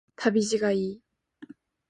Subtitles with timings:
[0.15, 1.01] 旅路がいい